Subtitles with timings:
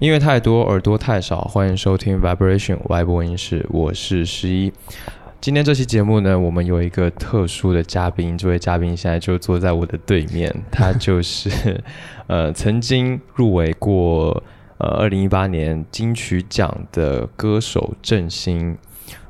[0.00, 4.72] 音乐太多，耳朵太少，欢迎收听 Vibration 外播音室，我是十一。
[5.42, 11.78] 今天这期节目呢，我们有一个特殊的嘉宾，这位嘉宾现在就坐在我的对面，他就是
[12.28, 14.42] 呃曾经入围过
[14.78, 18.78] 呃二零一八年金曲奖的歌手郑兴。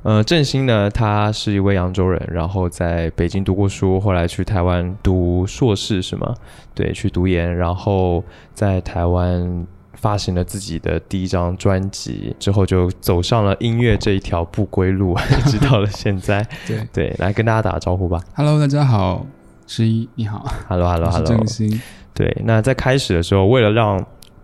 [0.04, 6.32] 呃，郑兴呢，他是一位扬州人，然后在北京读过书，后来去台湾读硕士，是吗？
[6.76, 8.22] 对，去读研，然后
[8.54, 9.66] 在台湾。
[10.00, 16.46] 发行了自己的第一张专辑之后，就走上了音乐这一条不归路，一 直到了现在。
[16.66, 18.18] 对对，来跟大家打个招呼吧。
[18.34, 19.26] Hello，大家好，
[19.66, 20.42] 十一你好。
[20.68, 21.24] Hello，Hello，Hello。
[21.26, 21.80] 郑兴。
[22.14, 24.02] 对，那在开始的时候，为了让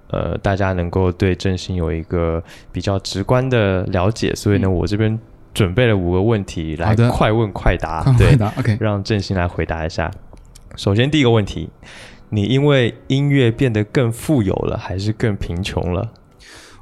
[0.09, 5.19] 呃大家能够对郑兴有一个比较直观的了解，所以呢，我这边
[5.55, 8.03] 准备了五个问题来快问快答。
[8.03, 10.11] 快答，OK，让郑兴来回答一下。
[10.77, 11.71] 首先第一个问题。
[12.29, 16.13] 你因为音乐变得更富有了，还是更贫穷了？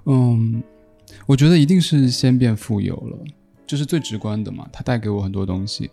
[0.07, 0.63] 嗯，
[1.27, 3.19] 我觉得一定是先变富有了，
[3.67, 4.67] 这是最直观的嘛。
[4.73, 5.91] 它带给我很多东西，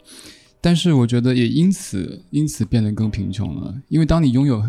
[0.62, 3.76] 但是我觉得也因此因此变得更贫穷了。
[3.90, 4.64] 因为当你拥有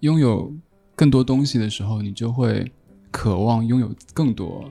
[0.00, 0.52] 拥有
[0.94, 2.70] 更多东西的时候，你就会
[3.10, 4.64] 渴望拥有更多。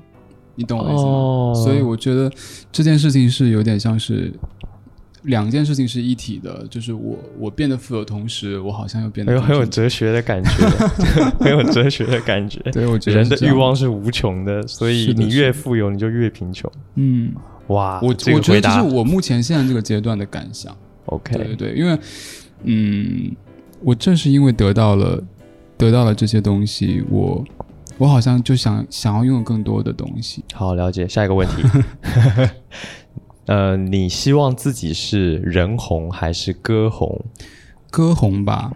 [0.56, 1.66] 你懂我意思吗？
[1.66, 2.32] 所以我觉得
[2.72, 4.34] 这件事情是有点像是。
[5.26, 10.50] 两件事情是一体的，就是我我变得富有，同时我好像又变得很有哲学的感觉，
[11.40, 12.60] 很有哲学的感觉。
[12.72, 16.72] 对，我觉得人的欲望是无穷的，所以你越富有，你就越贫穷。
[16.96, 17.32] 嗯，
[17.68, 20.76] 哇，我我觉得这是我目前现在这个阶段的感想。
[21.06, 21.98] OK，对对，因为
[22.64, 23.36] 嗯，
[23.82, 25.24] 我正是因为得到了
[25.78, 27.44] 得到了这些东西，我
[27.98, 30.44] 我好像就想想要拥有更多的东西。
[30.54, 31.08] 好，了解。
[31.08, 31.64] 下一个问题。
[33.46, 37.24] 呃，你希望自己是人红还是歌红？
[37.92, 38.74] 歌红吧。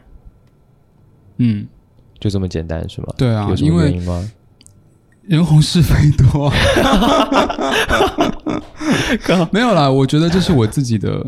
[1.37, 1.67] 嗯，
[2.19, 3.07] 就这么简单是吗？
[3.17, 4.31] 对啊，有什么原因吗？
[5.23, 6.51] 人红是非多。
[9.51, 11.25] 没有啦，我觉得这是我自己的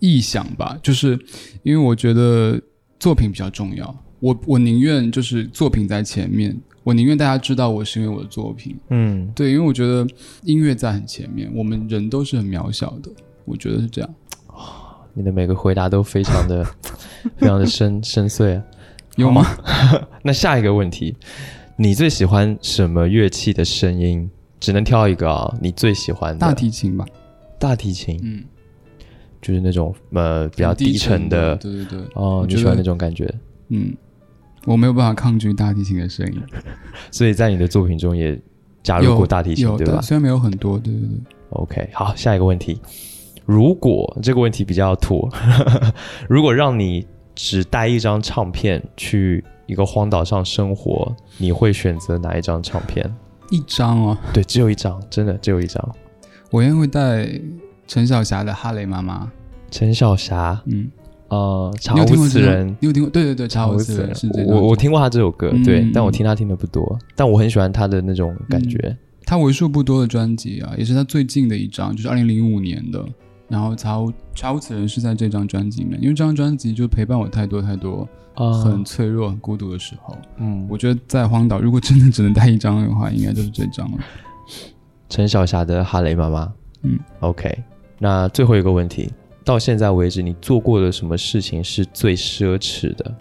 [0.00, 1.18] 臆想吧，就是
[1.62, 2.60] 因为我觉得
[2.98, 6.58] 作品比较重要，我我宁愿就是作品在前面。
[6.88, 10.06] 我宁愿大家知道我是因为我的作品，嗯，对，因为我觉得
[10.44, 13.10] 音乐在很前面，我们人都是很渺小的，
[13.44, 14.14] 我觉得是这样。
[15.12, 16.64] 你的每个回答都非常的、
[17.36, 18.64] 非常的深深邃啊，
[19.16, 19.44] 有吗？
[20.22, 21.14] 那下一个问题，
[21.76, 24.30] 你最喜欢什么乐器的声音？
[24.58, 27.04] 只能挑一个啊，你最喜欢的大提琴吧？
[27.58, 28.42] 大提琴，嗯，
[29.42, 33.30] 就是那种呃比较低沉的，对对对，哦，你喜欢那种感觉，
[33.68, 33.94] 嗯。
[34.64, 36.42] 我没有办法抗拒大提琴的声音，
[37.10, 38.38] 所以在你的作品中也
[38.82, 40.00] 加入过大提琴，对吧？
[40.00, 41.18] 虽然没有很多，对对对。
[41.50, 42.80] OK，好，下一个问题，
[43.46, 45.28] 如果这个问题比较土，
[46.28, 53.10] 如果让你只带一张唱片去一个荒岛上生活，你会选择哪一张唱片？
[53.50, 55.96] 一张哦，对，只有一张，真的只有一张。
[56.50, 57.26] 我应该会带
[57.86, 59.24] 陈小霞的《哈雷妈妈》。
[59.70, 60.90] 陈小霞，嗯。
[61.28, 63.10] 呃，查无此人，你有听过？
[63.10, 68.96] 对对对，查无此人是这我我听过他这首歌，对，但我听他听的不多，但我很喜欢他的那种感觉。
[69.26, 73.04] 他为数不多的专辑啊，也是他最近的一张，就是二零零五年的。
[73.46, 78.06] 然后查无查无此人是在这张专辑里面，因为这张专辑就陪伴我太多太多
[78.62, 80.14] 很脆弱、很孤独的时候。
[80.38, 83.98] 嗯，我觉得在荒岛，如果真的只能带一张的话，应该就是这张了。
[85.08, 86.44] 陈小霞的《哈雷妈妈》。
[86.82, 87.58] 嗯，OK，
[87.98, 89.10] 那最后一个问题。
[89.48, 93.14] 到现在为止，你做过的什么事情是最奢侈的？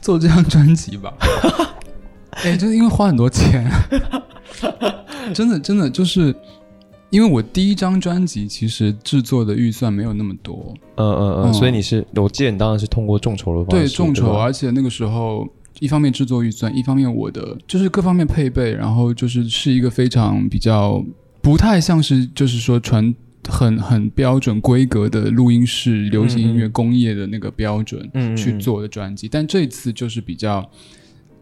[0.00, 1.12] 做这张专辑吧。
[2.42, 3.70] 哎，就是因为花很多钱，
[5.34, 6.34] 真的真的就是
[7.10, 10.72] 因为我第一张专辑其实制作的预算没有那么多。
[10.96, 13.86] 嗯嗯嗯，所以你是，我记得你当然是通过众筹的方式。
[13.86, 15.46] 对，众筹，而且那个时候
[15.80, 21.04] 一方面制作预算，一方面我的就是各方面配备，然后就是是一个非常比较
[21.42, 23.14] 不太像是就是说传。
[23.48, 30.68] 很很标准规格的录音室流行音乐工业的那个标准去做的专辑，但这次就是比较，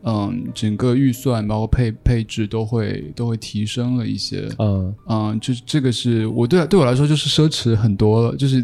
[0.03, 4.95] 嗯，整个预算包括配配置都会都会提升了一些，嗯。
[5.09, 8.63] 嗯，就这个是我对对我来说就是奢侈很多了，就是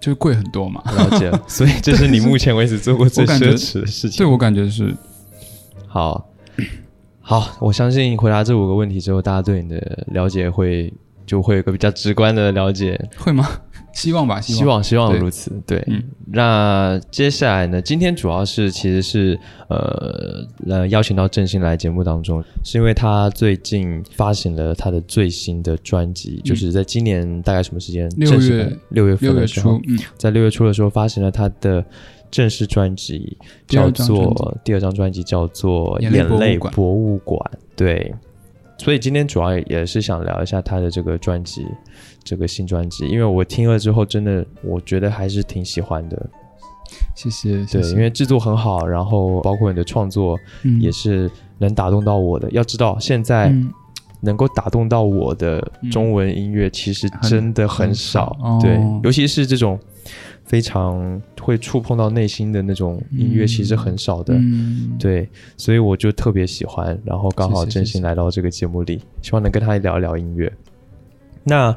[0.00, 4.94] 就是贵很多嘛，了解，所以这是你目前为止做过最 奢侈的事情，对我感觉是，
[5.88, 6.28] 好，
[7.20, 10.92] 好，我相信回答这五个问题之后，大家对你的了解会。
[11.26, 13.46] 就会有个比较直观的了解，会吗？
[13.92, 15.52] 希望吧，希望希望如此。
[15.64, 15.86] 对，
[16.26, 17.80] 那接下来呢？
[17.80, 19.38] 今天主要是其实是
[19.68, 28.08] 呃呃邀请到郑兴来节目当中，是因为他最近发行了他的最新的专辑，就是在今年大概什么时间？
[28.16, 31.84] 六月六月份的时候，嗯，在六月初的时候发行了他的
[32.32, 33.38] 正式专辑，
[33.68, 37.38] 叫做第二张专辑叫做《眼泪博物馆》。
[37.76, 38.12] 对，
[38.78, 41.66] 所以今天主要也是想聊一下他的这个专辑，
[42.22, 46.30] 这个新专辑，因为我听了之后，真的我觉得还是挺喜欢的。
[47.14, 52.50] 谢谢，对，谢因为制作很好，然后包括你的创作嗯也是能打动到我的。
[52.50, 53.72] 要知道，现在嗯
[54.20, 58.36] 能够打动到我的中文音乐，其实真的很少。
[58.60, 59.78] 对哦，尤其是这种
[60.44, 64.34] 非常会触碰到内心的那种音乐，嗯其实很少的。
[64.34, 70.52] 嗯，对，所以我就特别喜欢，然后刚好真心来到这个节目里，希望能跟他聊一聊音乐。
[71.42, 71.76] 那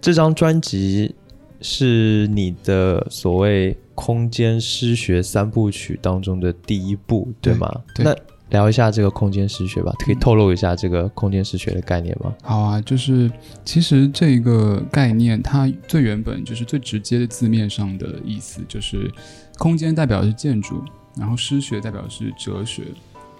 [0.00, 1.14] 这张专辑
[1.60, 7.80] 是你的所谓空间诗学三部曲当中的第一部，对对吗？
[7.94, 8.16] 对那
[8.50, 12.34] 聊一下这个空间诗学吧，可以嗯透露一下这个空间诗学的概念吗？
[12.42, 13.30] 好啊，就是
[13.64, 19.10] 其实这个概念，它最原本就是最直接的字面上的意思，就是
[19.58, 20.82] 空间代表的是建筑，
[21.16, 22.84] 然后诗学代表的是哲学，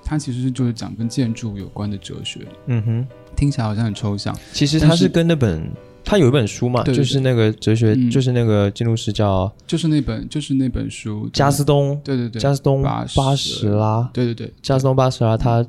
[0.05, 3.07] 它其实就是讲跟建筑有关的哲学，嗯哼，
[3.37, 5.71] 听起来好像很抽象，其实它是跟那本。
[6.09, 8.11] 他有一本书嘛，对对就是那个哲学，嗯。
[8.11, 12.41] 就是那个建筑师叫就是那本就是那本书加斯东，对对对。
[12.41, 15.63] 加斯东巴巴什什拉，对对对，加斯东巴什拉他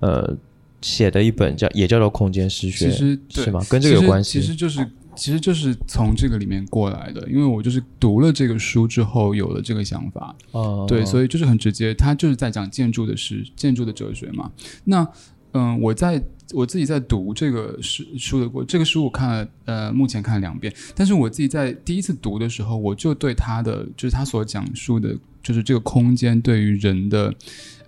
[0.00, 0.36] 呃
[0.82, 3.64] 写的一本叫也叫做空间诗学，其实对是吗？
[3.70, 4.38] 跟这个有关系？
[4.38, 14.52] 其实就是其实就是从这个里面过来的，因为我就是读了这个书之后有了这个想法，哦，对，所以以就是很直接，他就是在讲建筑的事，建筑的哲学嘛。
[14.84, 15.08] 那
[15.52, 16.22] 嗯，我在
[16.52, 20.72] 我自己在读这个书书的过，这个书我看了，呃，目前看了两遍。
[20.94, 27.34] 但是我自己在第一次读的时候，我就对他的，就是他所讲述的，就是这个空间对于人的，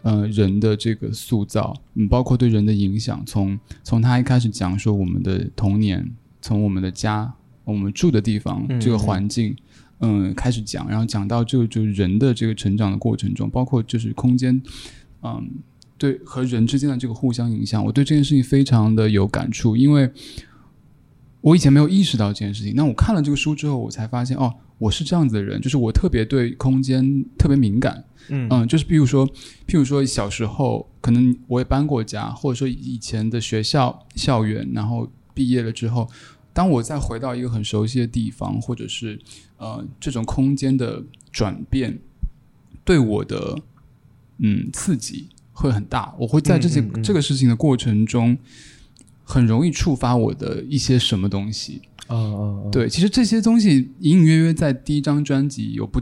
[0.02, 6.10] 呃，人的这个塑造，嗯，包括对人的影响，从从他一开始讲说我们的童年，
[6.40, 7.32] 从我们的家，
[7.64, 9.56] 我们住的地方，这个环境。
[10.00, 14.62] 嗯，开始讲，然后讲到这个就人的这个成长的过程中，包括就是空间，
[15.24, 15.50] 嗯，
[15.98, 20.10] 对和人之间的这个互相影响，我对这件事情非常的有感触，因为
[21.40, 22.72] 我以前没有意识到这件事情。
[22.74, 28.04] 那我看了这个书之后，我才发现哦，我是这样子的人，就是我特别对空间特别敏感。
[28.30, 29.26] 嗯嗯，就是比如说，
[29.66, 36.08] 譬如说小时候可能我也搬过家，或者说以前的学校校园，然后毕业了之后，
[36.52, 39.18] 当我再回到一个很熟悉的地方，或者是
[39.56, 41.02] 呃这种空间的
[41.32, 41.98] 转变，
[42.84, 43.58] 对我的
[44.38, 46.14] 嗯刺激会很大。
[46.18, 48.38] 我会在这些、嗯嗯嗯这个事情的过程中，
[49.24, 51.82] 很容易触发我的一些什么东西。
[52.06, 56.00] 哦哦，哦，对，其实这些东西隐隐约约在第一张专辑有不，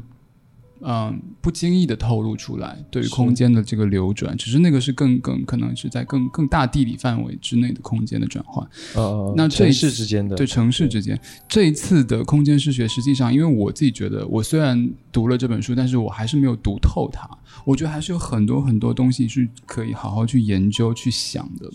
[0.80, 8.64] 嗯、不经意的透露出来，对于空间的这个流转，只是那个是更更可能是在更更大地理范围之内的空间的转换，
[8.94, 11.18] 哦哦，那城市之间的对城市之间。
[11.48, 17.28] 这一次的空间视学，实际上因为我自己觉得，我虽然读了这本书，但是我还是没有读透它，
[17.64, 21.70] 我觉得还是有很多很多东西是可以好好去研究去想的。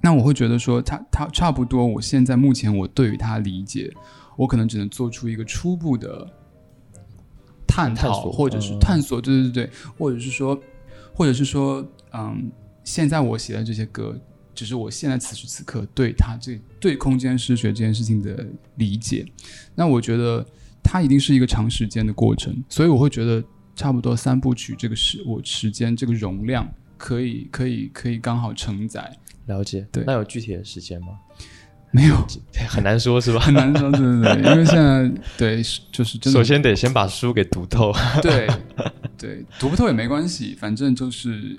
[0.00, 1.86] 那我会觉得说它，它差不多。
[1.86, 3.92] 我现在目前我对于它理解，
[4.36, 6.28] 我可能只能做出一个初步的
[7.72, 10.60] 探索或者是嗯探索，对对对，或者是说，
[11.14, 12.50] 或者是说，嗯，
[12.84, 14.14] 现在我写的这些歌，
[14.54, 19.26] 只是我现在此时此刻对他这对空间失学这件事情的理解。
[19.74, 20.44] 那我觉得
[20.82, 23.42] 它一定是一个长时间的过程，所以我会觉得
[23.74, 29.16] 差不多三部曲这个时我时间这个容量可以可以可以刚好承载。
[29.46, 29.86] 了解。
[29.90, 31.18] 对那有具体的时间吗？
[31.92, 32.16] 没有
[32.68, 33.38] 很难说，是吧？
[33.38, 35.08] 很难说，对对对，因为现在
[35.38, 37.92] 对就是真的首先得先把书给读透。
[38.22, 38.48] 对
[39.18, 41.56] 对读不透也没关系，反正就是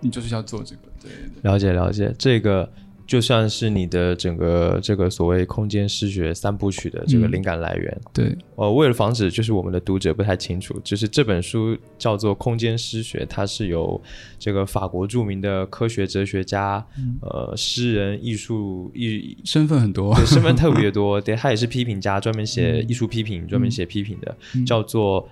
[0.00, 2.70] 你就是要做这个，对对对了解了解，这个
[3.10, 7.32] 就算是你的整个这个所谓空间诗学三部曲的这个嗯。
[7.32, 8.00] 灵感来源。
[8.12, 8.38] 对。
[8.54, 14.00] 呃，为了防止就是我们的读者不太清楚，就是这本书叫做《空间诗学》，它是由
[14.38, 17.18] 这个法国著名的科学哲学家、嗯。
[17.22, 22.88] 呃诗人、艺术艺身份很多，对身份特别多， 对，他也是批评家，专门写嗯。
[22.88, 24.64] 艺术批评、专门写批评的，嗯。
[24.64, 25.28] 叫做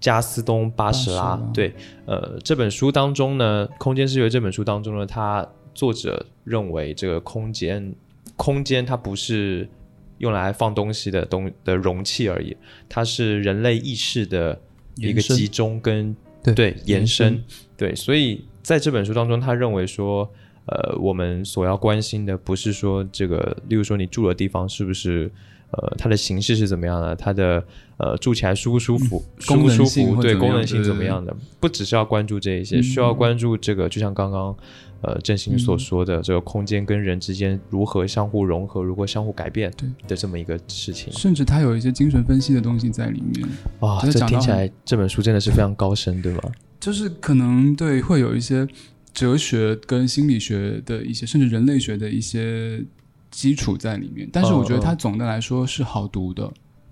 [0.00, 1.22] 加斯东·巴什拉。
[1.22, 1.50] 巴什拉。
[1.54, 1.72] 对，
[2.06, 5.46] 呃，这本书当中呢，《空间诗学》这本书当中呢，他
[5.80, 7.94] 作者认为这个空间，
[8.36, 9.66] 空间它不是
[10.18, 12.54] 用来放东西的东的容器而已，
[12.86, 14.60] 它是人类意识的
[14.96, 17.44] 一个集中跟对对延延伸伸，
[17.78, 20.30] 对，所以在这本书当中，他认为说，
[20.66, 25.32] 呃，我们所要关心的不是说这个，例如说你住的地方是不是，
[25.70, 27.64] 呃，它的形式是怎么样的，它的
[27.96, 34.54] 呃住起来舒不舒服，舒不舒服，对功能性怎么样的，不只是要关注这一些，嗯需要关注这个，就像刚刚
[35.02, 41.12] 呃振兴所说的这个空间跟人之间如何相互融合，如何相互改变对的这么一个事情。
[41.12, 43.48] 甚至它有一些精神分析的东西在里面，
[43.80, 46.42] 哇，这听起来这本书真的是非常高深，对吗？
[46.78, 48.66] 就是可能对会有一些
[49.12, 52.82] 哲学跟心理学的一些，甚至人类学的一些
[53.30, 54.28] 基础在里面。
[54.32, 56.50] 但是我觉得它总的来说是好读的，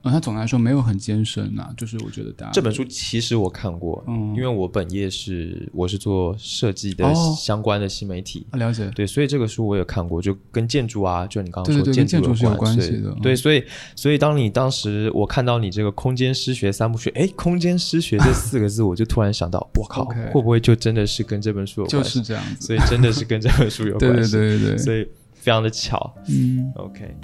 [0.08, 8.46] 呃，它总的来说没有很艰深呐、就是我觉得大家这本书其实我看过，嗯，因为我本业是我是做设计的哦相关的新媒体。
[8.50, 13.62] 啊了解，对，所以这个书我也看过，就跟建筑啊，就你刚刚说对对对建建筑是有关关系的对，嗯所以
[13.94, 22.18] 所以当你当时我看到你这个空间诗学三部曲，哎，空间诗学这四个字，我就突然想到，我靠 会不会就真的是跟这本书有就关系？
[22.18, 22.66] 是这样子。
[22.66, 26.14] 所以真的是跟这本书有 关系，对对对对，所以非常的巧。
[26.28, 27.14] 嗯，OK。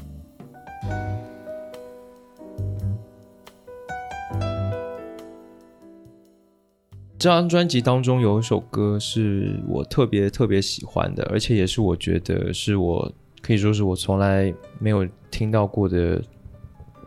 [7.24, 16.22] 这张专辑当中有一首歌是我特别特别喜欢的，而且也是我觉得是我可以说是我从来没有听到过的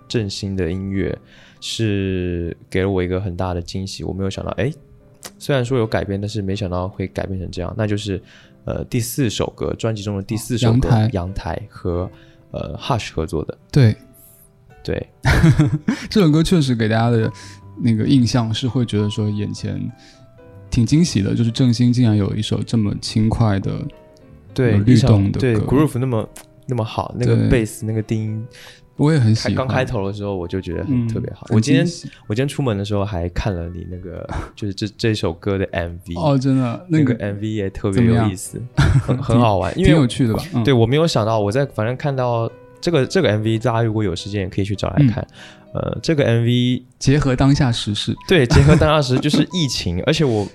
[0.07, 1.15] 振兴的音乐，
[1.61, 4.03] 是给了我一个很大的惊喜。
[4.03, 4.73] 我没有想到，哎，
[5.37, 7.71] 虽然说有改编，但是没想到会改变成这样。
[7.77, 8.19] 那就是
[8.65, 12.09] 呃第四首歌，专辑中的第四首歌阳台《阳台》和
[12.49, 13.55] 呃 Hush 合作的。
[13.71, 13.95] 对，
[14.83, 15.07] 对，
[16.09, 17.31] 这首歌确实给大家的
[17.79, 19.79] 那个印象是会觉得说眼前
[20.69, 23.71] 挺惊喜的，就是郑兴竟然有一首这么轻快的，
[24.53, 25.59] 对，律动的歌。
[25.65, 26.29] Groove 那么
[26.67, 27.49] 那么好，那个对。
[27.49, 28.45] 贝斯那个低音，
[28.97, 29.55] 我也很喜欢。
[29.55, 31.45] 刚开头的时候我就觉得很嗯特别好。
[31.47, 31.85] 很我今天
[32.27, 38.61] 我今天出门的时候还看了你那个 就是这这首歌的 MV，哦，真的那个那个 MV 也特别有意思，
[39.01, 40.43] 很 很好玩，因挺为有趣的吧？
[40.53, 45.07] 嗯，对我没有想到，我在反正看到这个这个 MV，大家如果有时间也可以去找来嗯。
[45.07, 45.25] 看。
[45.73, 50.47] 呃，这个 MV 结合当下时事，对结合当下时就是疫情， 而且我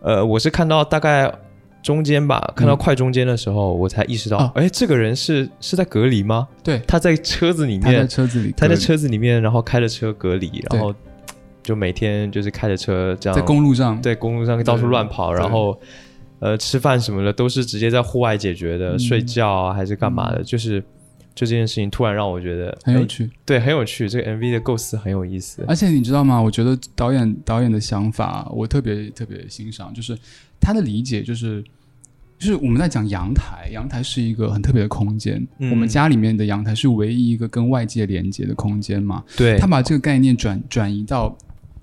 [0.00, 1.32] 呃我是看到大概
[1.82, 2.76] 中间吧，看到嗯。
[2.76, 6.48] 快中间的时候，我才意识到哦，哎、这个人是是在隔离吗？
[6.64, 10.92] 对，他在车子里他在面，车子里，他在车子里面，然后开着车隔离，然后
[11.62, 15.78] 就每天就是开着车这样在公路上，在公路上到处乱跑，然后
[16.40, 18.98] 呃吃饭什么的都是直接在户外解决的，嗯。
[18.98, 20.82] 睡觉啊还是干嘛的，就是
[21.36, 23.30] 就这件事情突然让我觉得哎很有趣。
[23.44, 24.08] 对，很有趣。
[24.08, 25.62] 这个 MV 的构思很有意思。
[25.68, 26.40] 而且你知道吗？
[26.40, 30.18] 我觉得导演导演的想法，我特别特别欣赏，就是
[30.58, 31.62] 他的理解，就是
[32.38, 35.46] 就是我们在讲阳台，阳台是一个很特别的空间。
[35.58, 39.22] 嗯我们家里面的阳台是唯一一个跟外界连接的空间嘛。
[39.36, 41.36] 对他把这个概念转转移到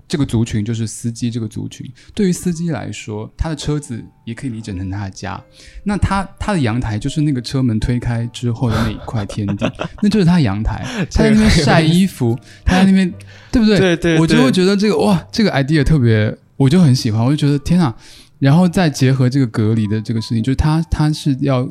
[0.06, 1.90] 这个族群，就是司机这个族群。
[2.14, 5.42] 对于司机来说，他的车子也可以理解成他的家。
[5.84, 9.70] 那他他的阳台就是那个车门推开之后的那一块天地，
[10.02, 10.84] 那就是他阳台。
[11.10, 13.12] 他在那边晒衣服， 他在那边，
[13.50, 13.78] 对不对？
[13.78, 17.96] 对对，我就会觉得这个哇，这个 idea 特别，我就很喜欢，我就觉得天啊！
[18.40, 21.64] 然后再结合这个隔离的这个事情，就是他他是要，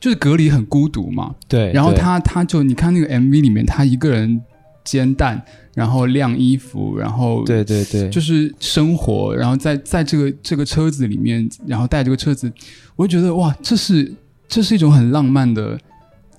[0.00, 4.40] 就是隔离很孤独嘛，对，然后他他就你看那个 MV 里面，他一个人
[4.84, 5.42] 煎蛋，
[5.74, 12.52] 然后晾衣服，然后对对对，就是生活，然后在在这个这个车子里面，然后带这个车子，
[12.94, 14.14] 我就觉得哇，这是
[14.46, 15.78] 这是一种很浪漫的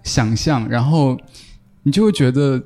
[0.03, 1.17] 想象，然后
[1.83, 2.63] 你就会觉得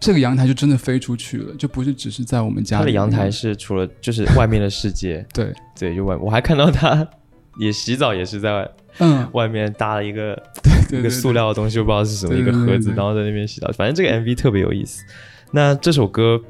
[0.00, 2.80] 这个阳台就真的飞出去了，就不是只是在我们家里。
[2.80, 7.06] 他的阳台是除了就是外面的世界， 对，对，就外，我还看到他
[7.58, 13.70] 也洗澡，也是在嗯，外面搭了一个对 一个塑料的东西，我不知道是什么，对对对一个盒子，然后在那边洗澡。
[13.76, 15.02] 反正这个 MV 特别有意思。
[15.52, 16.40] 那这首歌，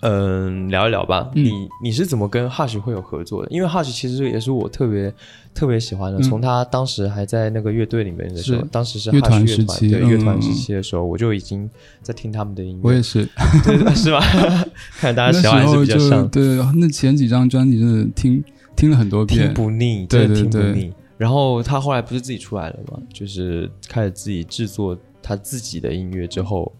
[0.00, 1.30] 嗯，聊一聊吧。
[1.34, 1.50] 嗯你
[1.84, 3.50] 你是怎么跟 Hush 会有合作的？
[3.50, 5.12] 因为 Hush 其实也是我特别
[5.54, 6.18] 特别喜欢的。
[6.18, 11.68] 嗯从他当时还在那个乐队里面的时候，当时是乐 Hush 团乐时期对嗯乐团时期的时候，我就已经
[12.02, 12.80] 在听他们的音乐。
[12.82, 13.28] 我也是，
[13.64, 14.20] 对是吧？
[14.98, 16.26] 看大家喜欢还是比较像。
[16.28, 18.42] 对，那前几张专辑真的听
[18.74, 20.92] 听了很多遍听，不腻，对真的听对对不腻。
[21.20, 26.74] 然后他后来不是自己出来了嘛，就是开始自己制作他自己的音乐之后，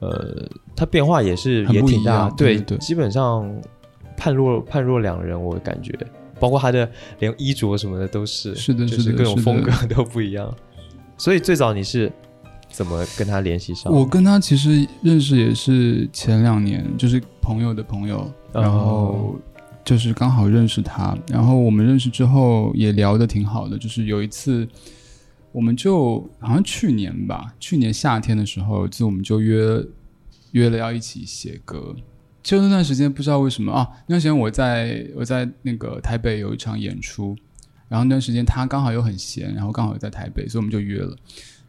[0.00, 2.78] 呃，他变化也是也挺大，样对对对。
[2.78, 3.48] 基本上
[4.16, 5.96] 判若判若两人，我感觉，
[6.40, 10.52] 包括他的连衣着什么的都是，是的就是各种风格都不一样。
[11.16, 12.10] 所以最早你是
[12.68, 13.92] 怎么跟他联系上？
[13.92, 18.60] 我跟他其实认识也是前两年，就是朋友的朋友，哦。
[18.60, 19.36] 然后
[19.84, 24.66] 就是刚好认识他，然后我们认识之后也聊得挺好的，就是有一次。
[25.52, 29.86] 我们就好像去年吧，去年夏天的时候，就我们就约
[30.50, 31.94] 约了要一起写歌。
[32.42, 37.36] 就那段时间不知道为什么啊，那段时间我在我在那个台北有一场演出，
[37.88, 41.16] 然后那段时间他刚好又很闲，然后刚好在台北，所以我们就约了。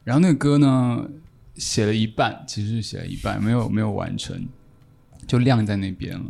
[0.04, 1.08] 然后那个歌呢，
[1.54, 4.48] 写了一半，其实是写了一半，没有没有完成，
[5.28, 6.26] 就晾在那边了。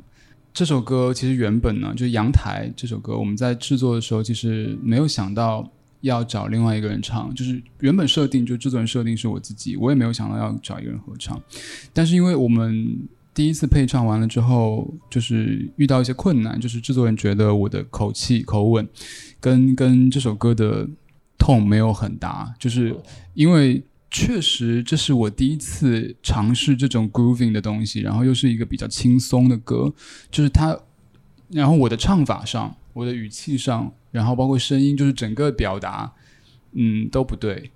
[0.56, 5.70] 这首歌其实原本呢，就是《阳台》这首歌，我们在制作的时候其实没有想到
[6.00, 11.38] 要找另外一个人唱，就是原本设定就制作人设定是我自己，我也没有想到要找一个人合唱。
[11.92, 18.88] 但是因为我们第一次配唱完了之后，就是遇到一些困难，就是制作人觉得我的口气口吻
[19.42, 20.88] 跟跟这首歌的
[21.38, 22.96] 痛没有很搭，就是
[23.34, 23.84] 因为。
[24.18, 29.94] 确实，这是我第一次尝试这种 grooving 的东西，然后又是一个比较轻松的歌，
[30.32, 30.80] 就是它，
[31.50, 36.14] 然后我的唱法上，我的语气上，然后包括声音，就是整个表达，
[36.72, 37.70] 嗯，都不对，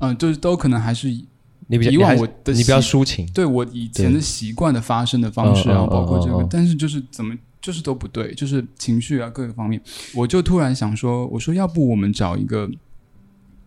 [0.00, 9.80] 嗯，就是都可能还是你以往我的你比较抒情，对我以前的习惯的发声的方式，然后包括这个，但是就是怎么就是都不对，就是情绪啊各个方面，
[10.14, 12.70] 我就突然想说，我说要不我们找一个。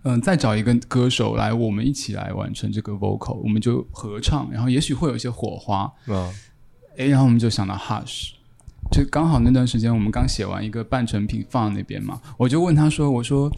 [0.04, 5.92] 嗯，再找一个歌手来，我们一起来完成这个 vocal，我们就合唱，然后也许会有一些火花。
[6.08, 6.32] 嗯，
[6.98, 8.32] 哎，然后我们就想到 Hush，
[8.92, 13.52] 就刚好那段时间我们刚写完一个半成品放在那边嘛，我就问他说：“我说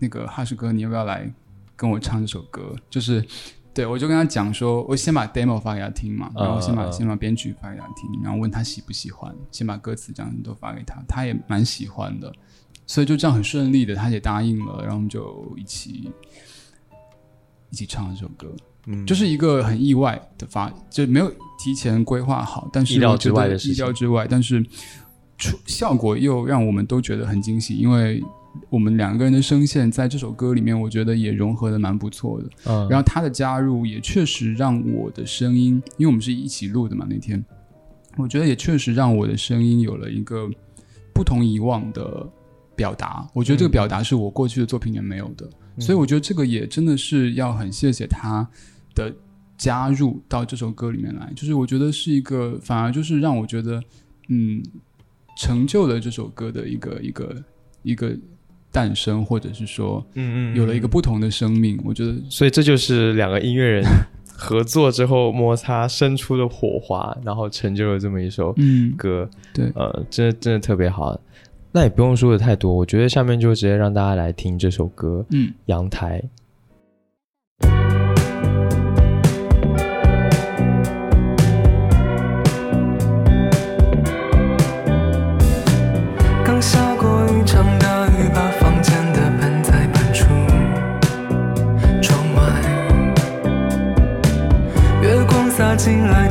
[0.00, 1.32] 那个 Hush 哥，你要不要来
[1.76, 3.24] 跟我唱这首歌？”就是，
[3.72, 12.32] 对我就跟他讲说，我先把 demo 发给他听嘛，然后先把先把编曲发给他听，然后问他喜不喜欢，先把歌词这样都发给他，他也蛮喜欢的。
[12.86, 16.08] 所以就这样很顺利的，他也答应了，然后我们就一起
[17.70, 18.46] 一起唱这首歌，
[18.86, 21.28] 嗯，就是一个很意外的发，就没有
[21.58, 24.64] 提前规划好，但是意料之外的事情，意料之外，但是
[25.36, 28.22] 出效果又让我们都觉得很惊喜，因为
[28.70, 37.44] 我们两个人的声线在这首歌里面，我觉得也融合的蛮不错的，嗯，然后他的加入也确实让我的声音，因为我们是一起录的嘛，那天
[38.16, 40.48] 我觉得也确实让我的声音有了一个
[41.12, 42.24] 不同以往的。
[42.76, 45.48] 表达，我觉得这个表达是我过去的作品里面没有的，
[45.78, 48.46] 所以我觉得这个也真的是要很谢谢他
[48.94, 49.12] 的
[49.56, 53.82] 加入到这首歌里面来，就是我觉得是一个反而就是让我觉得
[54.28, 54.62] 嗯
[55.38, 57.44] 成就了这首歌的一个一个
[57.82, 58.14] 一个
[58.70, 62.14] 诞生，或者是说嗯嗯有了一个不同的生命，我觉得。
[62.28, 63.84] 所以这就是两个音乐人
[64.26, 68.54] 合作之后摩擦生出的火花，然后成就了这么一首
[68.96, 71.18] 歌，对，呃，真的真的特别好。
[71.76, 76.22] 那也不用说的太多，我觉得下面就直接让大家来听这首歌，嗯，阳台。
[86.42, 90.24] 刚下过一场大雨，把房间的盆栽搬出
[92.00, 92.40] 窗外，
[95.02, 96.26] 月光洒进来，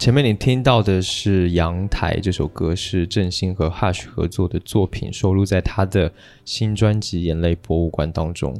[0.00, 6.10] 前面你听到的是《阳台》这首歌，是郑兴和 Hush 合作的作品，收录在他的
[6.46, 8.56] 新专辑《眼泪博物馆》当中。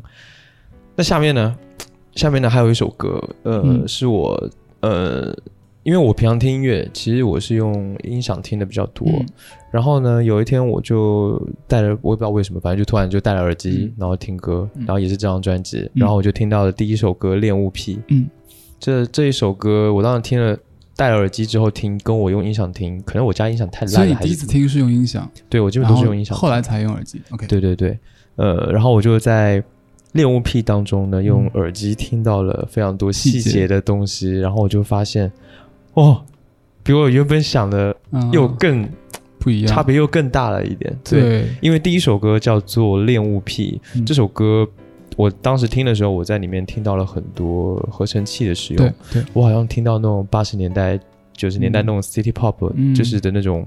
[0.94, 1.56] 那下面呢？
[2.14, 4.50] 下面呢还有一首歌，呃，嗯是我
[4.80, 5.34] 呃，
[5.82, 9.08] 因为我平常听音乐，其实我是用音响听的比较多。
[9.08, 9.26] 嗯
[9.72, 17.96] 然后呢，有一天我就戴了，我也不知道为什么，反正就突然就戴了耳机，嗯然后听歌，嗯然后也是这张专辑，然后我就听到了第一首歌《恋物癖》。
[18.08, 18.28] 嗯，
[18.78, 20.54] 这这一首歌，我当时听了。
[21.00, 26.42] 戴了耳机之后听，跟我用音响听，可能我家音响太烂了，第一次听是用音响，对我基本都是用音响听。
[26.42, 27.22] 后来才用耳机。
[27.30, 27.98] OK，对对对，
[28.36, 29.64] 呃，然后我就在
[30.12, 35.32] 恋物癖当中呢，用嗯耳机听到了非常多细细节节的东西，然后我就发现，
[35.94, 36.20] 哦，
[36.82, 38.86] 比我原本想的嗯又更、
[39.38, 40.94] 不一样，差别又更大了一点。
[41.02, 44.68] 对，对，因为第一首歌叫做《恋物癖》，嗯这首歌
[45.16, 50.98] 我当时听的时候，我在里面听到了很多合成器的使用对，对，我好像听到那种八十年代、
[51.34, 53.66] 九十年代嗯那种 City Pop，、嗯就是的那种。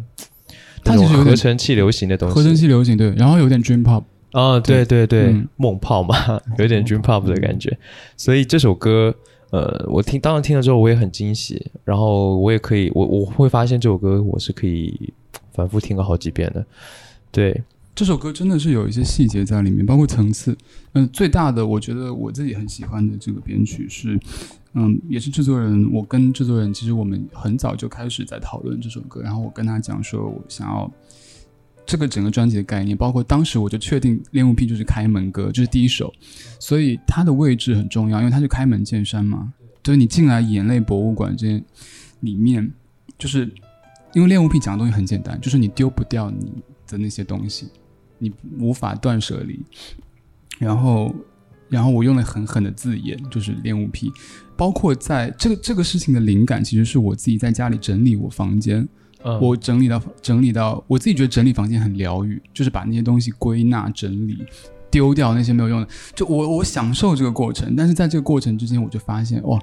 [0.85, 4.03] 它其实有合成器流行的东西，合成器流行对，然后有点 dream pop，
[4.33, 6.13] 哦，对对对，嗯梦泡嘛，
[6.59, 7.77] 有点 dream pop 的感觉。
[8.17, 9.15] 所以这首歌，
[9.51, 11.71] 呃，我听当时听了之后，我也很惊喜。
[11.85, 15.13] 然后我也可以，我我会发现这首歌我是可以
[15.53, 16.65] 反复听个好几遍的。
[17.31, 17.63] 对，
[17.95, 20.57] 这首歌真的是有一些细节在里面，包括层次。
[20.93, 24.19] 嗯，最大的我觉得我自己很喜欢的这个编曲是，
[24.73, 30.91] 嗯，也是制作人，我跟制作人其实我们很早就开始在讨论这首歌，然后我跟他讲说，我想要
[31.85, 36.11] 这个整个专辑的概念，包括当时我就确定《恋物癖》就是开门歌，这、是第一首，
[36.59, 39.53] 所以它的位置很重要，因为它是开门见山嘛。
[39.83, 41.61] 就是你进来眼泪博物馆这
[42.21, 42.71] 里面，
[43.19, 43.53] 就是
[44.13, 47.67] 因为恋物癖讲的东西很简单，就是你丢不掉你的那些东西，
[48.19, 49.59] 你无法断舍离。
[50.59, 51.13] 然后，
[51.69, 54.11] 然后我用了很狠的字眼，就是恋物癖，
[54.55, 58.87] 包括在这个这个事情的灵感，其实是我自己在家里整理我房间，
[59.23, 64.45] 嗯，我整理到整理到我自己觉得整理房间很疗愈，就是把那些东西归纳整理。
[64.91, 69.59] 丢掉那些没有用的，就我我享受这个过程，但是在这个过程之间，我就发现哇，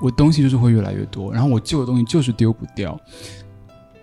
[0.00, 2.98] 我东西就是会越来越多，然后我旧的东西就是丢不掉，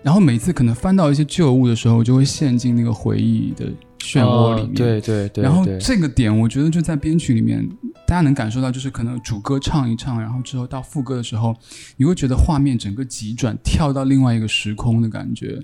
[0.02, 3.66] 然后每次可能翻到一些旧物的时候，我就会陷进那个回忆的
[3.98, 4.70] 漩涡里面。
[4.70, 7.68] 哦对对对，然后这个点，我觉得就在编曲里面，
[8.06, 11.54] 大家能感受到，就是可能主歌唱一唱，然后之后到副歌的时候，
[11.96, 15.60] 你会觉得画面整个急转，跳到另外一个时空的感觉。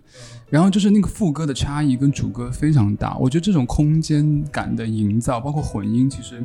[0.51, 6.45] 然后就是那个副歌的差异跟主歌非常大，我觉得这种空间感的营造，包括混音，其实。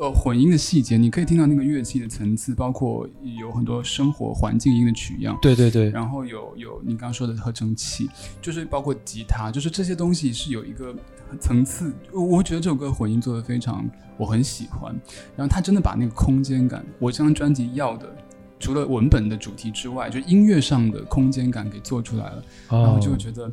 [0.00, 3.06] 呃，混音的细节，你可以听到那个乐器的层次，包括
[3.38, 8.08] 有很多生活环境音的取样，对对对，然后有有你刚刚说的合成器，
[8.40, 10.96] 就是包括吉他，就是这些东西是有一个
[11.38, 11.92] 层次。
[12.14, 13.86] 我我觉得这首歌混音做的非常，
[14.16, 14.90] 我很喜欢。
[15.36, 18.10] 然后他真的把那个空间感，我这张专辑要的，
[18.58, 23.52] 除了文本的主题之外，就音乐上的空间感给做出来了，然后哦就觉得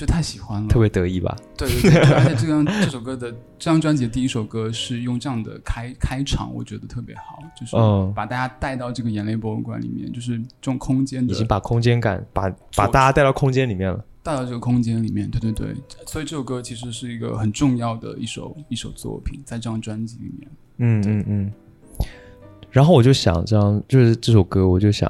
[0.00, 0.68] 就太喜欢了。
[0.68, 1.36] 特别得意吧？
[1.58, 14.02] 对对对，而且这张这首歌的这张专辑的第一首歌是用这样的开开场，我觉得特别好，就是嗯把大家带到这个眼泪博物馆里面，就是这种空间的已经把空间感把把大家带到空间里面了。
[14.22, 15.74] 带到这个空间里面，对对对，
[16.06, 20.50] 所以这首歌其实是一个很重要的一首一首作品，在这张专辑里面。
[20.78, 21.52] 嗯嗯嗯。
[22.70, 25.06] 然后我就想，这样就是这首歌，我就想，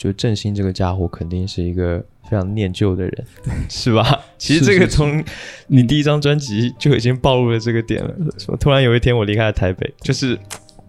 [0.00, 3.26] 就振兴这个家伙肯定是一个非常念旧的人，
[3.68, 4.18] 是吧？
[4.38, 5.22] 其实这个从
[5.66, 8.14] 你第一张专辑就已经暴露了这个点了。
[8.38, 10.38] 说突然有一天我离开了台北，就是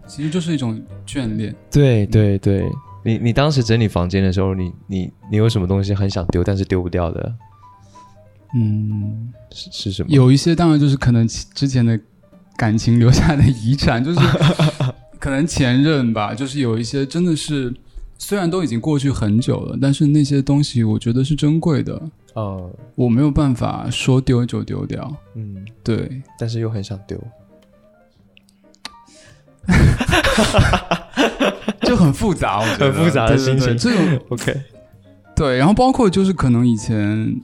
[0.06, 1.54] 其实就是一种眷恋。
[1.70, 2.64] 对对对，
[3.04, 7.34] 你你当时整理房间的时候，你你你有什么东西很想丢，但是丢不掉的，
[8.54, 10.08] 嗯，是是什么？
[10.08, 12.00] 有一些当然就是可能之前的
[12.56, 14.20] 感情留下的遗产，就是
[15.20, 17.74] 可能前任吧，就是有一些真的是
[18.24, 22.00] 虽然都已经过去很久了，但是那些东西我觉得是珍贵的，
[22.34, 25.12] 呃我没有办法说丢就丢掉。
[25.34, 27.20] 嗯，对，但是又很想丢。
[31.82, 32.92] 就很复杂，我觉得。
[32.92, 33.76] 很复杂的心情。
[33.76, 34.60] 这种 OK，
[35.34, 37.42] 对，然后包括就是可能以前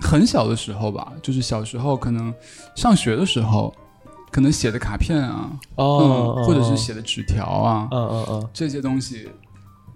[0.00, 2.32] 很小的时候吧，就是小时候可能
[2.74, 3.74] 上学的时候，
[4.30, 9.28] 可能写的卡片啊，哦，嗯，或者是写的纸条啊，嗯嗯嗯，这些东西。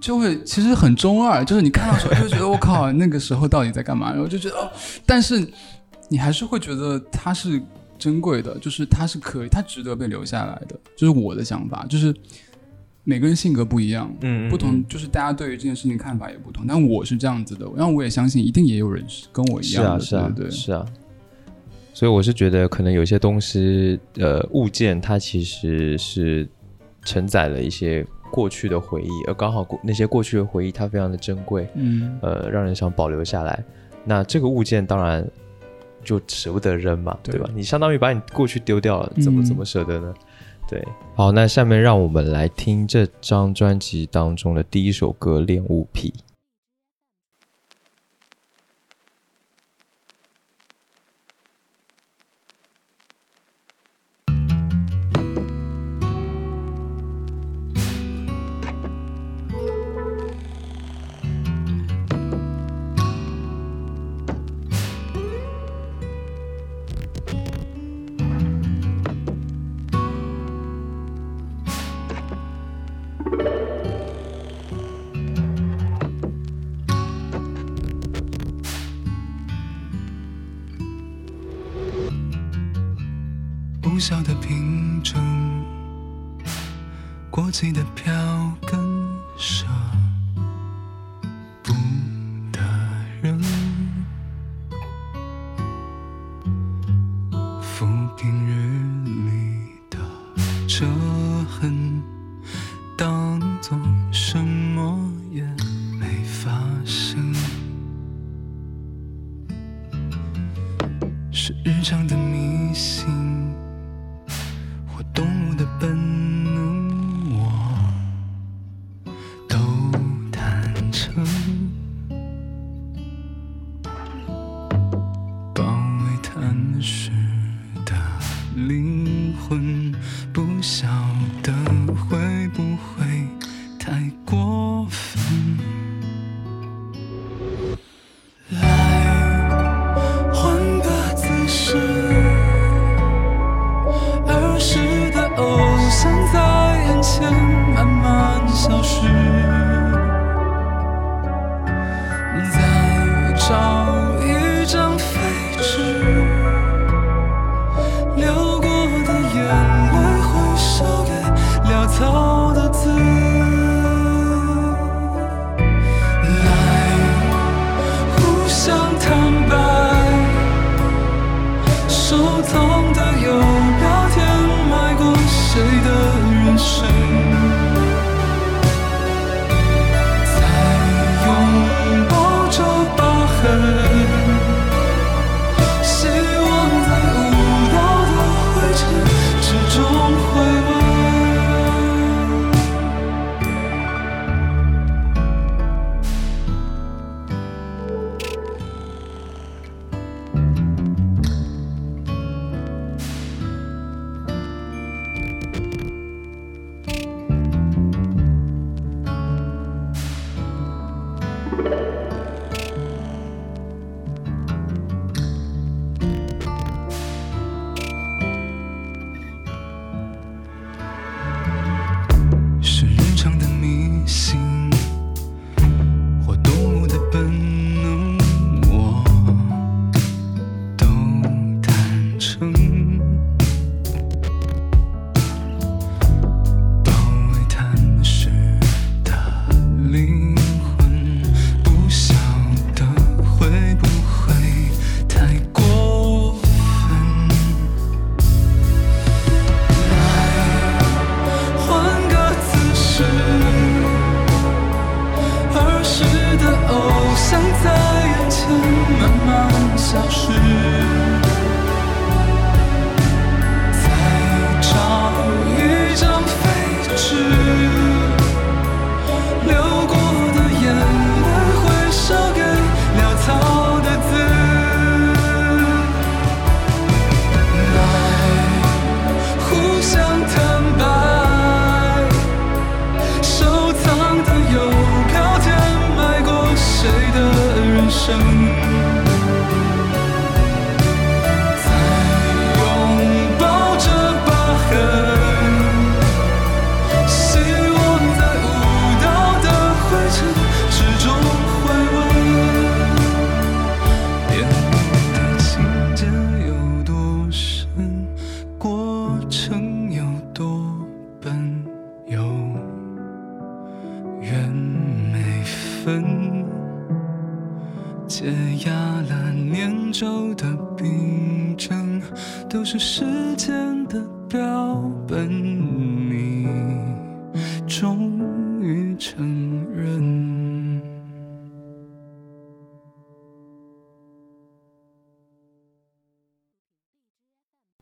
[0.00, 4.10] 就会其实很中二，就是你看到时候就觉得我靠， 那个时候到底在干嘛？
[4.10, 4.70] 然后就觉得，哦，
[5.04, 5.46] 但是
[6.08, 7.60] 你还是会觉得它是
[7.98, 10.78] 珍贵的，就是它是可以，它值得被留下来的。
[10.96, 12.14] 就是我的想法，就是
[13.04, 20.84] 每个人性格不一样，嗯，嗯不同嗯就是大家对于这件事情看法也不同，但我是这样子的，然后我也相信一定也有人是跟我一样的，啊是啊对，是啊，
[21.94, 26.46] 所以我是觉得可能有些东西，呃，物件它其实是
[27.04, 28.04] 承载了一些
[28.36, 32.18] 过去的回忆而刚好过那些过去的回忆它非常的珍贵嗯。
[32.20, 33.64] 呃让人想保留下来。
[34.04, 35.26] 那这个物件当然
[36.04, 37.40] 就舍不得扔嘛对。
[37.40, 37.48] 吧？
[37.54, 40.14] 你相当于把你过去丢掉了怎么怎么舍得呢？
[40.68, 40.86] 对。
[41.14, 46.12] 好那下面让我们来听这张专辑当中的第一首歌恋物癖。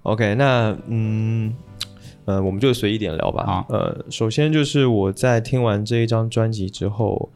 [0.04, 1.52] OK，那嗯
[2.26, 3.44] 呃，我们就随意点聊吧。
[3.44, 3.66] 好。
[3.68, 7.30] 呃，首先就是我在听完这一张专辑之后，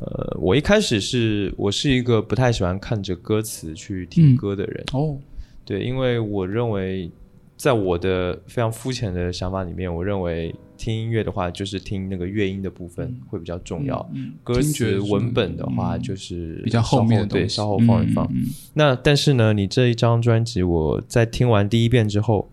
[0.00, 5.16] 呃，我一开始是我是一个不太喜欢看着歌词去听嗯歌的人，哦，
[5.64, 7.10] 对，因为我认为
[7.56, 13.20] 在我的非常肤浅的想法里面，我认为听音乐的话，就是听那个乐音的部分嗯。
[13.28, 14.08] 会比较重要。
[14.14, 18.30] 嗯，歌听觉是词文本的话，嗯就是比较后面的对，稍后放一放。
[18.74, 22.50] 那但是呢，你这一张专辑，我在听完第一遍之后，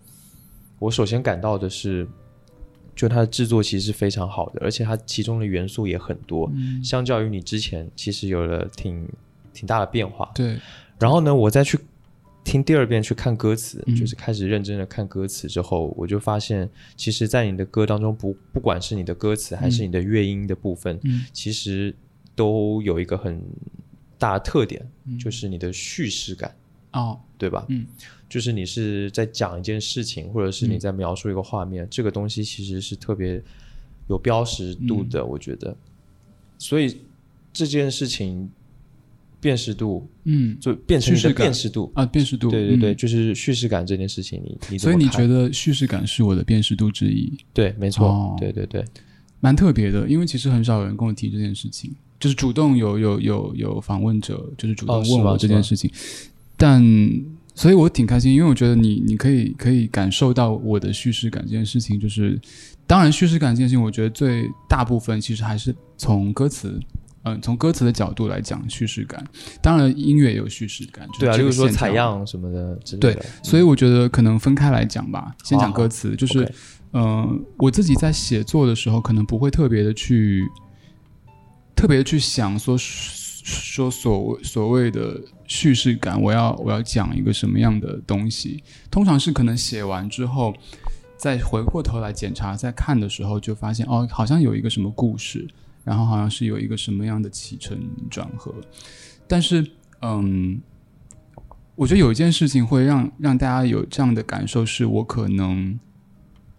[0.80, 2.08] 我首先感到的是，
[2.96, 6.84] 就它的制作其实是非常好的，而且它其中的元素也很多，嗯。
[6.84, 9.08] 相较于你之前其实有了挺
[9.54, 10.32] 挺大的变化。
[10.34, 10.58] 对，
[11.00, 11.78] 然后呢，我再去
[12.44, 21.96] 听第二遍去看歌词，嗯就是开始认真的看歌词之后，我就发现，其实，在你的歌当中，不不管是你的歌词还是你的乐音的部分，嗯其实
[22.36, 23.42] 都有一个很
[24.18, 26.54] 大的特点，嗯就是你的叙事感。
[26.92, 27.66] 哦，对吧？
[27.70, 27.88] 嗯，
[28.30, 33.42] 就是你是在讲一件事情，或者是你在描述一个画面，这个东西其实是特别
[34.08, 35.76] 有标识度的，我觉得。
[36.60, 37.02] 所以
[37.52, 38.48] 这件事情
[39.44, 40.58] 辨识度嗯。
[40.60, 42.96] 就变成你的辨识度，啊，辨识度，对对对，嗯。
[42.96, 47.76] 就是叙事感这件事情你，你所以你觉得得叙事感是我的辨识度之一，对？
[47.78, 48.36] 没错，哦。
[48.40, 48.84] 对对对，
[49.42, 55.92] 蛮特别的，因为其实很少有人跟我提这件事情，就是主动有有有有访问者，就是主动问我这件事情，
[56.56, 56.82] 但
[57.54, 62.40] 所以我挺开心，因为我觉得你你可以可以感受到我的叙事感这件事情，就是
[62.88, 66.80] 当然叙事感这件事情，我觉得最大部分其实还是从歌词。
[67.24, 69.26] 嗯，从歌词的角度来讲叙事感，
[69.62, 75.34] 当然音乐也有叙事感，就是对啊，这个例如说采样什么的之类对的，所以我觉得可能分开来讲吧。
[75.44, 76.50] 先讲歌词，就是
[76.92, 80.46] 嗯，我自己在写作的时候，可能不会特别的去
[81.76, 88.62] 特别的去想说说所谓所谓的叙事感，我要我要讲一个什么样的东西。
[88.92, 90.54] 通常是可能写完之后，
[91.18, 95.48] 再回过头来检查，再看的时候，就发现哦，好像有一个什么故事，
[95.84, 98.54] 然后好像是有一个什么样的起承转合。
[99.28, 99.66] 但是，
[100.02, 100.62] 嗯，
[101.76, 105.80] 我觉得有一件事情会让让大家有这样的感受，是我可能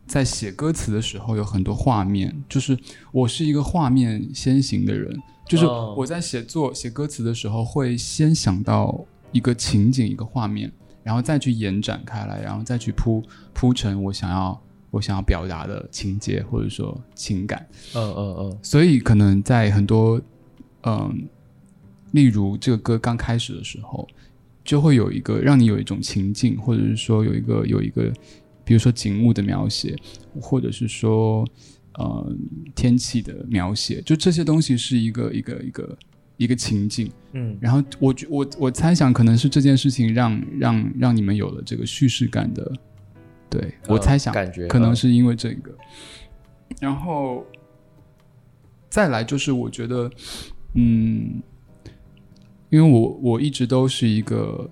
[0.07, 2.77] 在写歌词的时候有很多画面，就是
[3.13, 14.61] 我是一个画面先行的人，就是哦我在写作写歌词的时候会先想到一个情景一个画面，然后再去延展开来，然后再去铺铺成我想要
[14.95, 17.67] 我想要表达的情节或者说情感。
[17.95, 20.23] 嗯嗯嗯，所以可能在很多，
[20.85, 21.27] 嗯，
[22.13, 24.07] 例如这个歌刚开始的时候，
[24.63, 28.13] 就会有一个让你有一种情境，或者是说有一个有一个，
[28.65, 29.97] 比如说景物的描写，
[30.41, 31.45] 或者是说
[31.95, 32.33] 呃
[32.77, 35.99] 天气的描写，就这些东西是一个一个一个
[36.37, 37.11] 一个情境。
[37.33, 42.73] 嗯然后我觉我我猜想可能是这件事情让让让你们有了这个叙事感的，
[43.51, 45.75] 对我嗯猜想感觉嗯可能是因为这个，
[46.81, 47.45] 然后
[48.89, 50.11] 再来就是我觉得，
[50.75, 51.43] 嗯，
[52.71, 54.69] 因为我我一直都是一个，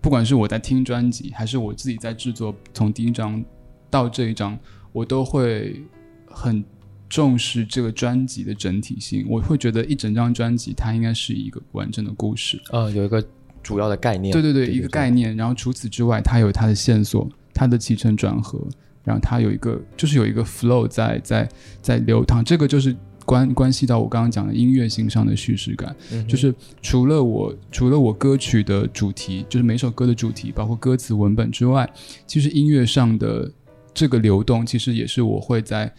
[0.00, 3.44] 不管是我在听专辑，还是我自己在制作，从第一张
[3.90, 4.58] 到这一张，
[4.92, 5.82] 我都会
[6.26, 6.64] 很
[7.08, 9.24] 重视这个专辑的整体性。
[9.28, 12.60] 我会觉得一整张专辑它应该是一个完整的故事。
[12.70, 13.24] 呃有一个
[13.62, 15.36] 主要的概念，对对对，一个概念。
[15.36, 18.60] 然后除此之外，它有它的线索，它的起承转合，
[19.02, 21.48] 然后它有一个就是有一个 flow 在在
[21.80, 22.94] 在流淌，这个就是
[23.24, 25.96] 关关系到我刚刚讲的音乐性上的叙事感。
[26.12, 31.88] 嗯就是除了我除了我歌曲的主题，就是每首歌的主题，包括歌词文本之外，
[32.26, 33.50] 其实音乐上的
[33.94, 35.90] 这个流动，其实也是我会在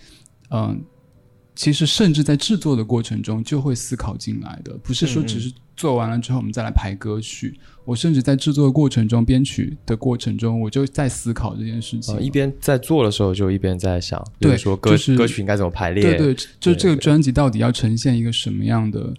[0.51, 0.80] 嗯。
[1.58, 7.60] 其实，甚至在制作的过程中就会思考进来的，不是说只是做完了之后我们再来排歌曲。
[7.84, 12.14] 我甚至在制作的过程中、编曲的过程中，我就在思考这件事情。
[12.14, 19.12] 呃一边在做的时候就一边在想，比如对说歌、就是歌曲应该怎么排列，对对，就这个专辑到底要呈现一个什么样的